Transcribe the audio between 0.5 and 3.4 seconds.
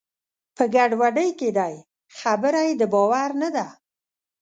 په ګډوډۍ کې دی؛ خبره یې د باور